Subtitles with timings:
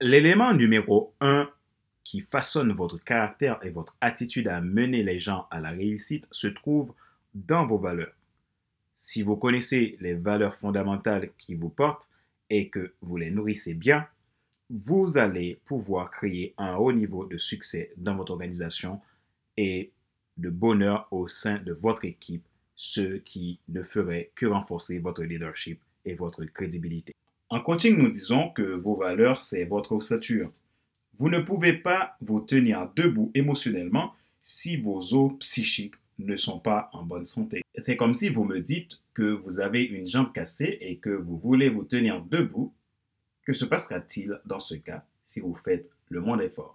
[0.00, 1.50] L'élément numéro un
[2.04, 6.46] qui façonne votre caractère et votre attitude à mener les gens à la réussite se
[6.46, 6.94] trouve
[7.34, 8.14] dans vos valeurs.
[8.94, 12.06] Si vous connaissez les valeurs fondamentales qui vous portent
[12.48, 14.06] et que vous les nourrissez bien,
[14.70, 19.00] vous allez pouvoir créer un haut niveau de succès dans votre organisation
[19.56, 19.90] et
[20.36, 22.46] de bonheur au sein de votre équipe,
[22.76, 27.16] ce qui ne ferait que renforcer votre leadership et votre crédibilité.
[27.50, 30.52] En coaching, nous disons que vos valeurs, c'est votre ossature.
[31.14, 36.90] Vous ne pouvez pas vous tenir debout émotionnellement si vos os psychiques ne sont pas
[36.92, 37.62] en bonne santé.
[37.74, 41.38] C'est comme si vous me dites que vous avez une jambe cassée et que vous
[41.38, 42.74] voulez vous tenir debout.
[43.46, 46.74] Que se passera-t-il dans ce cas si vous faites le moins d'efforts?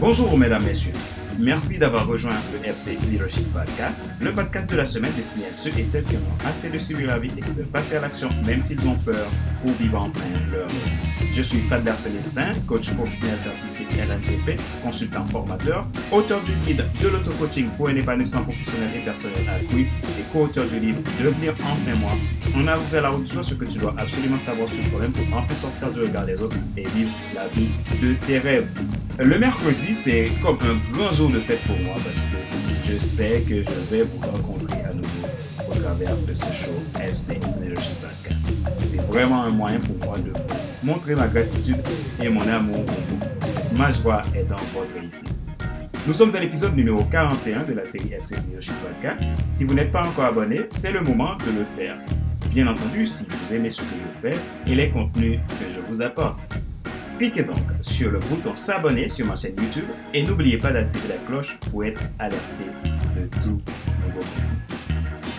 [0.00, 0.92] Bonjour mesdames, messieurs.
[1.38, 5.70] Merci d'avoir rejoint le FC Leadership Podcast, le podcast de la semaine destiné à ceux
[5.78, 8.60] et celles qui ont assez de suivre la vie et de passer à l'action même
[8.60, 9.28] s'ils ont peur
[9.64, 10.18] ou vivent enfin
[10.50, 10.66] leur.
[11.36, 17.68] Je suis Fadler Célestin, coach professionnel certifié LNCP, consultant formateur, auteur du guide de l'auto-coaching
[17.76, 22.10] pour un épanouissement professionnel et personnel accru et co-auteur du livre Devenir enfin moi.
[22.56, 25.12] On a ouvert la route sur ce que tu dois absolument savoir sur le problème
[25.12, 27.68] pour enfin sortir du regard des autres et vivre la vie
[28.02, 28.66] de tes rêves.
[29.20, 33.42] Le mercredi, c'est comme un grand jour de fête pour moi parce que je sais
[33.46, 35.28] que je vais vous rencontrer à nouveau
[35.68, 38.40] au travers de ce show FC Leadership Podcast.
[38.90, 40.32] C'est vraiment un moyen pour moi de
[40.86, 41.76] montrer ma gratitude
[42.22, 43.76] et mon amour pour vous.
[43.76, 45.28] Ma joie est dans votre réussite.
[46.06, 49.20] Nous sommes à l'épisode numéro 41 de la série FC Leadership Podcast.
[49.52, 51.96] Si vous n'êtes pas encore abonné, c'est le moment de le faire.
[52.50, 56.00] Bien entendu, si vous aimez ce que je fais et les contenus que je vous
[56.00, 56.38] apporte.
[57.18, 61.16] Cliquez donc sur le bouton s'abonner sur ma chaîne YouTube et n'oubliez pas d'activer la
[61.26, 62.64] cloche pour être alerté
[63.16, 63.60] de tout
[64.06, 64.20] nouveau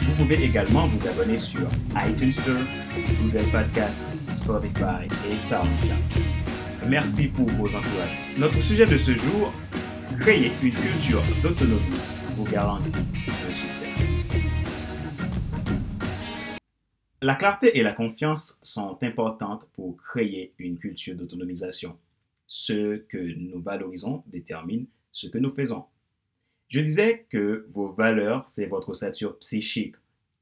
[0.01, 1.69] Vous pouvez également vous abonner sur
[2.05, 2.55] iTunes Store,
[3.21, 6.25] Google Podcast, Spotify et SoundCloud.
[6.89, 8.27] Merci pour vos encouragements.
[8.37, 9.53] Notre sujet de ce jour,
[10.19, 11.79] créer une culture d'autonomie
[12.35, 13.05] vous garantit
[17.21, 21.97] La clarté et la confiance sont importantes pour créer une culture d'autonomisation.
[22.47, 25.83] Ce que nous valorisons détermine ce que nous faisons.
[26.69, 29.95] Je disais que vos valeurs, c'est votre ossature psychique.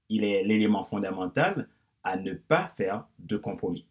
[0.09, 1.67] Il est l'élément fondamental
[2.03, 3.85] à ne pas faire de compromis.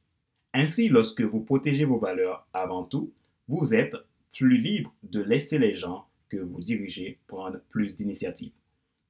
[0.54, 3.12] Ainsi, lorsque vous protégez vos valeurs avant tout,
[3.48, 3.96] vous êtes
[4.32, 8.52] plus libre de laisser les gens que vous dirigez prendre plus d'initiatives.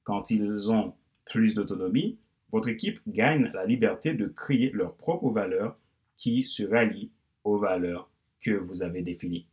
[0.03, 0.95] Quand ils ont
[1.27, 2.17] plus d'autonomie,
[2.51, 5.79] votre équipe gagne la liberté de créer leurs propres valeurs
[6.17, 7.11] qui se rallient
[7.45, 9.47] aux valeurs que vous avez définies.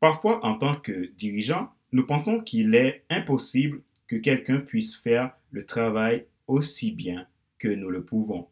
[0.00, 5.64] Parfois, en tant que dirigeant, nous pensons qu'il est impossible que quelqu'un puisse faire le
[5.66, 7.26] travail aussi bien
[7.58, 8.48] que nous le pouvons.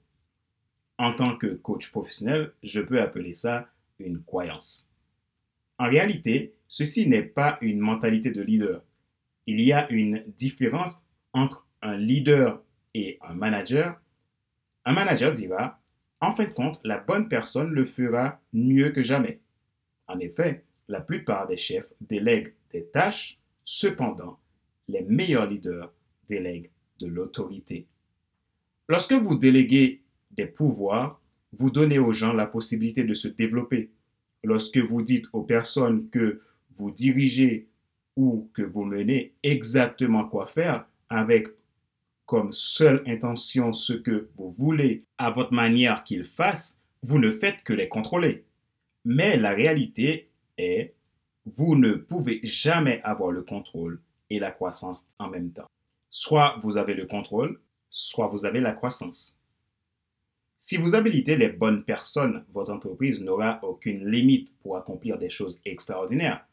[0.99, 4.93] En tant que coach professionnel, je peux appeler ça une croyance.
[5.79, 8.83] En réalité, ceci n'est pas une mentalité de leader.
[9.47, 12.63] Il y a une différence entre un leader
[12.95, 14.01] et un manager,
[14.85, 15.81] un manager dira,
[16.21, 19.41] en fin de compte, la bonne personne le fera mieux que jamais.
[20.07, 24.39] En effet, la plupart des chefs délèguent des tâches, cependant,
[24.89, 25.93] les meilleurs leaders
[26.29, 27.87] délèguent de l'autorité.
[28.89, 31.21] Lorsque vous déléguez des pouvoirs,
[31.53, 33.91] vous donnez aux gens la possibilité de se développer.
[34.43, 37.69] Lorsque vous dites aux personnes que vous dirigez
[38.17, 41.49] ou que vous menez exactement quoi faire avec
[42.29, 47.63] comme seule intention ce que vous voulez à votre manière qu'ils fassent, vous ne faites
[47.63, 48.45] que les contrôler.
[49.07, 50.29] Mais la réalité
[50.59, 50.95] est,
[51.47, 55.71] vous ne pouvez jamais avoir le contrôle et la croissance en même temps.
[56.11, 59.41] Soit vous avez le contrôle, soit vous avez la croissance.
[60.59, 65.63] Si vous habilitez les bonnes personnes, votre entreprise n'aura aucune limite pour accomplir des choses
[65.65, 66.47] extraordinaires.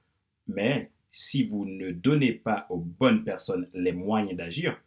[0.47, 4.79] Mais si vous ne donnez pas aux bonnes personnes les moyens d'agir,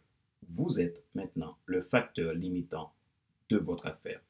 [0.49, 2.93] vous êtes maintenant le facteur limitant
[3.49, 4.21] de votre affaire.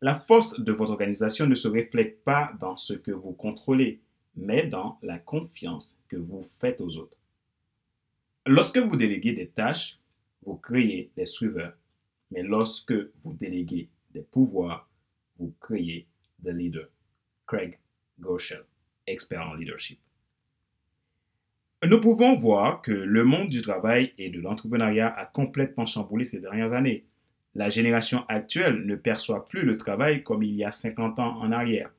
[0.00, 4.00] La force de votre organisation ne se reflète pas dans ce que vous contrôlez,
[4.34, 7.16] mais dans la confiance que vous faites aux autres.
[8.46, 10.00] Lorsque vous déléguez des tâches,
[10.42, 11.76] vous créez des suiveurs,
[12.30, 14.88] mais lorsque vous déléguez des pouvoirs,
[15.36, 16.06] vous créez
[16.38, 16.88] des leaders.
[17.46, 17.78] Craig
[18.18, 18.64] Goschel,
[19.06, 20.00] expert en leadership.
[21.82, 26.38] Nous pouvons voir que le monde du travail et de l'entrepreneuriat a complètement chamboulé ces
[26.38, 27.06] dernières années.
[27.54, 31.52] La génération actuelle ne perçoit plus le travail comme il y a 50 ans en
[31.52, 31.90] arrière.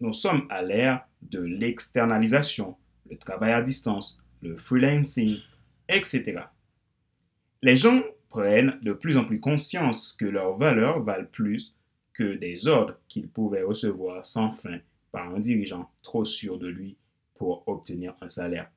[0.00, 2.76] Nous sommes à l'ère de l'externalisation,
[3.10, 5.36] le travail à distance, le freelancing,
[5.90, 6.40] etc.
[7.60, 11.74] Les gens prennent de plus en plus conscience que leurs valeurs valent plus
[12.14, 14.78] que des ordres qu'ils pouvaient recevoir sans fin
[15.12, 16.96] par un dirigeant trop sûr de lui
[17.34, 18.70] pour obtenir un salaire.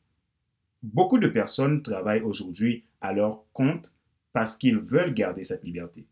[0.83, 3.91] Beaucoup de personnes travaillent aujourd'hui à leur compte
[4.33, 6.07] parce qu'ils veulent garder cette liberté.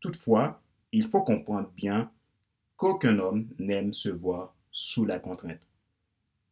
[0.00, 2.10] Toutefois, il faut comprendre bien
[2.76, 5.66] qu'aucun homme n'aime se voir sous la contrainte.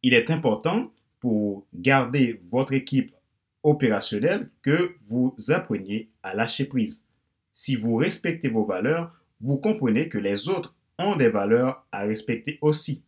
[0.03, 3.13] Il est important pour garder votre équipe
[3.63, 7.05] opérationnelle que vous appreniez à lâcher prise.
[7.53, 12.57] Si vous respectez vos valeurs, vous comprenez que les autres ont des valeurs à respecter
[12.61, 13.03] aussi.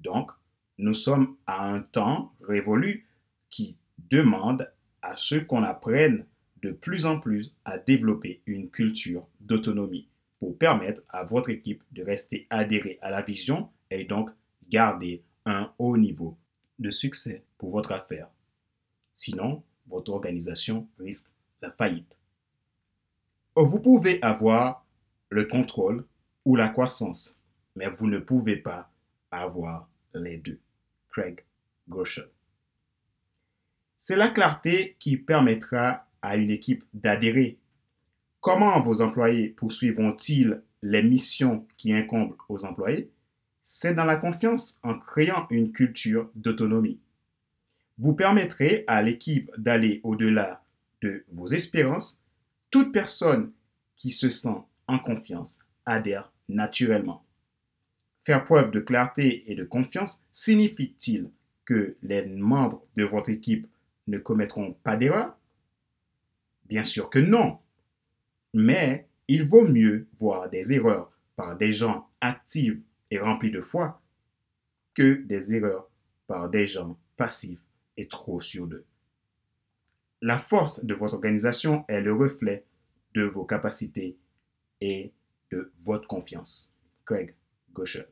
[0.00, 0.30] Donc,
[0.78, 3.06] nous sommes à un temps révolu
[3.52, 3.76] qui
[4.10, 4.72] demande
[5.02, 6.26] à ce qu'on apprenne
[6.62, 10.08] de plus en plus à développer une culture d'autonomie
[10.40, 14.30] pour permettre à votre équipe de rester adhérée à la vision et donc
[14.68, 16.36] garder un haut niveau
[16.78, 18.28] de succès pour votre affaire.
[19.14, 22.16] Sinon, votre organisation risque la faillite.
[23.54, 24.86] Vous pouvez avoir
[25.28, 26.06] le contrôle
[26.44, 27.40] ou la croissance,
[27.76, 28.90] mais vous ne pouvez pas
[29.30, 30.58] avoir les deux.
[31.10, 31.44] Craig
[31.88, 32.30] Groeschel.
[34.04, 37.60] C'est la clarté qui permettra à une équipe d'adhérer.
[38.40, 43.12] Comment vos employés poursuivront-ils les missions qui incombent aux employés?
[43.62, 46.98] C'est dans la confiance en créant une culture d'autonomie.
[47.96, 50.64] Vous permettrez à l'équipe d'aller au-delà
[51.00, 52.24] de vos espérances.
[52.72, 53.52] Toute personne
[53.94, 57.24] qui se sent en confiance adhère naturellement.
[58.24, 61.30] Faire preuve de clarté et de confiance signifie-t-il
[61.64, 63.68] que les membres de votre équipe
[64.06, 65.36] ne commettront pas d'erreur?
[66.66, 67.58] Bien sûr que non.
[68.54, 72.78] Mais il vaut mieux voir des erreurs par des gens actifs
[73.10, 74.00] et remplis de foi
[74.94, 75.88] que des erreurs
[76.26, 77.62] par des gens passifs
[77.96, 78.84] et trop sûrs d'eux.
[80.20, 82.64] La force de votre organisation est le reflet
[83.14, 84.16] de vos capacités
[84.80, 85.12] et
[85.50, 86.74] de votre confiance.
[87.04, 87.34] Craig
[87.72, 88.04] Gosher.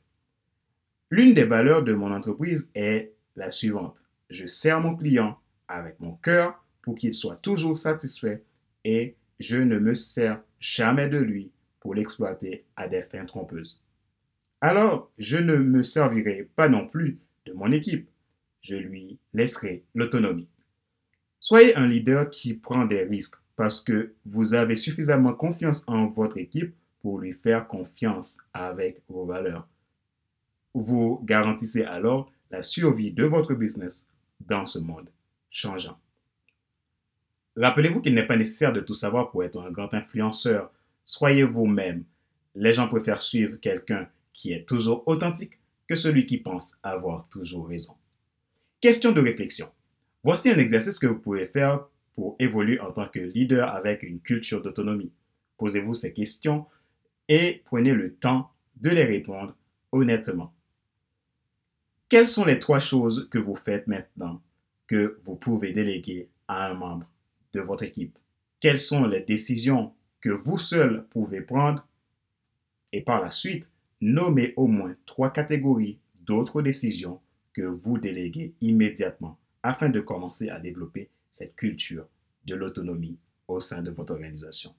[1.10, 3.96] L'une des valeurs de mon entreprise est la suivante.
[4.28, 5.38] Je sers mon client
[5.70, 8.42] avec mon cœur pour qu'il soit toujours satisfait
[8.84, 11.50] et je ne me sers jamais de lui
[11.80, 13.84] pour l'exploiter à des fins trompeuses.
[14.60, 18.08] Alors, je ne me servirai pas non plus de mon équipe.
[18.60, 20.48] Je lui laisserai l'autonomie.
[21.40, 26.36] Soyez un leader qui prend des risques parce que vous avez suffisamment confiance en votre
[26.36, 29.66] équipe pour lui faire confiance avec vos valeurs.
[30.74, 34.08] Vous garantissez alors la survie de votre business
[34.40, 35.08] dans ce monde
[35.50, 35.98] changeant.
[37.56, 40.72] Rappelez-vous qu'il n'est pas nécessaire de tout savoir pour être un grand influenceur.
[41.04, 42.04] Soyez vous-même.
[42.54, 45.58] Les gens préfèrent suivre quelqu'un qui est toujours authentique
[45.88, 47.96] que celui qui pense avoir toujours raison.
[48.80, 49.68] Question de réflexion.
[50.22, 54.20] Voici un exercice que vous pouvez faire pour évoluer en tant que leader avec une
[54.20, 55.12] culture d'autonomie.
[55.58, 56.66] Posez-vous ces questions
[57.28, 59.54] et prenez le temps de les répondre
[59.92, 60.54] honnêtement.
[62.08, 64.40] Quelles sont les trois choses que vous faites maintenant
[64.90, 67.06] que vous pouvez déléguer à un membre
[67.52, 68.18] de votre équipe?
[68.58, 71.86] Quelles sont les décisions que vous seul pouvez prendre?
[72.92, 73.70] Et par la suite,
[74.00, 77.20] nommez au moins trois catégories d'autres décisions
[77.52, 82.08] que vous déléguez immédiatement afin de commencer à développer cette culture
[82.46, 83.16] de l'autonomie
[83.46, 84.74] au sein de votre organisation.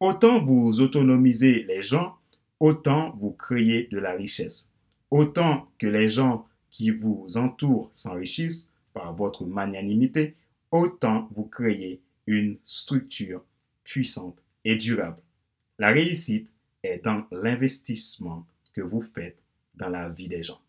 [0.00, 2.16] Autant vous autonomisez les gens,
[2.60, 4.72] autant vous créez de la richesse.
[5.10, 10.36] Autant que les gens qui vous entourent s'enrichissent par votre magnanimité,
[10.70, 13.42] autant vous créez une structure
[13.84, 15.20] puissante et durable.
[15.78, 19.38] La réussite est dans l'investissement que vous faites
[19.74, 20.60] dans la vie des gens.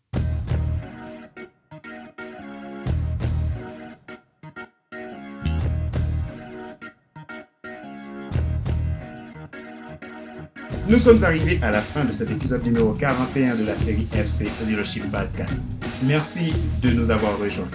[10.86, 14.46] Nous sommes arrivés à la fin de cet épisode numéro 41 de la série FC
[14.66, 15.62] Leadership Podcast.
[16.06, 16.52] Merci
[16.82, 17.70] de nous avoir rejoints.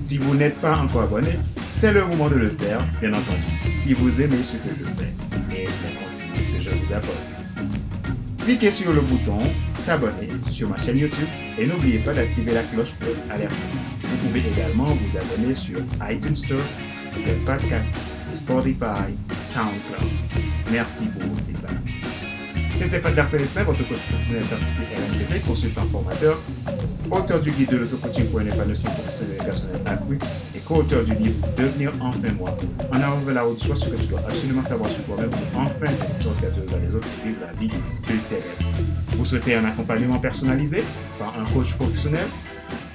[0.00, 1.38] Si vous n'êtes pas encore abonné,
[1.74, 3.42] c'est le moment de le faire, bien entendu,
[3.76, 5.12] si vous aimez ce que je fais
[5.54, 7.18] et le que je vous apporte.
[8.38, 9.38] Cliquez sur le bouton
[9.72, 11.28] s'abonner sur ma chaîne YouTube
[11.58, 13.54] et n'oubliez pas d'activer la cloche pour alerter.
[14.02, 15.78] Vous pouvez également vous abonner sur
[16.10, 16.58] iTunes Store,
[17.14, 17.94] Google Podcast,
[18.30, 20.10] Spotify, SoundCloud.
[20.72, 21.76] Merci pour votre feedback.
[22.78, 26.38] C'était Pat Célestin, votre coach professionnel certifié RNCP, consultant formateur,
[27.10, 30.18] auteur du guide de l'auto-coaching pour un épanouissement professionnel et personnel accru
[30.54, 32.56] et co-auteur du livre Devenir enfin moi.
[32.92, 35.60] En avant vers la route, soit ce que tu dois absolument savoir sur toi-même pour
[35.60, 37.74] enfin sortir de les autres et vivre la vie de
[38.28, 38.58] tes rêves.
[39.16, 40.82] Vous souhaitez un accompagnement personnalisé
[41.18, 42.26] par un coach professionnel?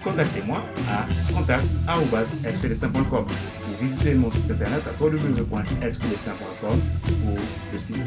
[0.04, 6.80] Contactez-moi à contact.fcdestin.com ou visitez mon site internet à www.fcdestin.com
[7.26, 7.36] ou
[7.74, 7.98] le site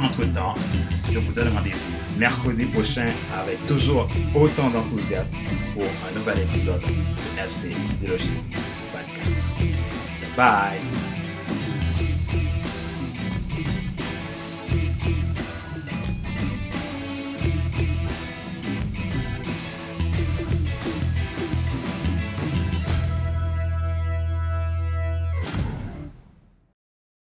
[0.00, 0.54] Entre-temps,
[1.12, 3.06] je vous donne rendez-vous mercredi prochain
[3.40, 5.30] avec toujours autant d'enthousiasme
[5.74, 8.40] pour un nouvel épisode de FC Leadership
[8.92, 9.40] Podcast.
[10.36, 11.03] Bye!